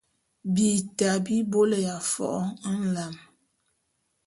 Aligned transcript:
Bita 0.53 1.09
bi 1.25 1.35
bôlé 1.51 1.77
ya 1.87 1.95
fo’o 2.11 2.33
nlam. 2.83 3.13